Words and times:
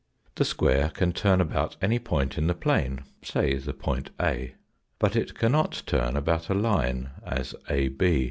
The 0.33 0.45
square 0.45 0.89
can 0.89 1.13
turn 1.13 1.39
about 1.41 1.77
any 1.79 1.99
point 1.99 2.35
in 2.35 2.47
the 2.47 2.55
plane 2.55 3.01
say 3.21 3.55
the 3.59 3.71
point 3.71 4.09
A. 4.19 4.55
But 4.97 5.15
it 5.15 5.35
cannot 5.35 5.83
turn 5.85 6.15
about 6.17 6.49
a 6.49 6.55
line, 6.55 7.11
as 7.23 7.53
AB. 7.69 8.03